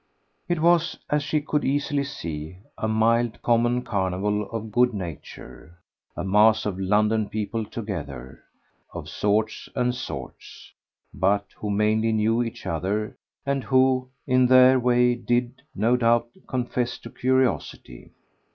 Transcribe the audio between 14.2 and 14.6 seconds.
in